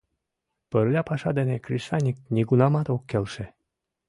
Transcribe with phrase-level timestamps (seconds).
[0.69, 3.45] Пырля паша дене кресаньык нигунамат ок келше.